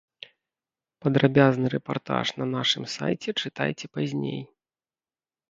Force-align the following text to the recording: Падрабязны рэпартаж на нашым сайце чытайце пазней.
Падрабязны 1.03 1.67
рэпартаж 1.75 2.27
на 2.39 2.45
нашым 2.55 2.83
сайце 2.95 3.29
чытайце 3.41 3.85
пазней. 3.99 4.41